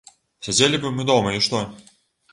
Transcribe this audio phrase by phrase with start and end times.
[0.47, 1.63] Сядзелі б мы дома і што?